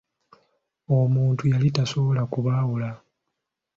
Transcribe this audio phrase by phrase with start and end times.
[0.97, 2.89] Omuntu yali tasobola kubaawula.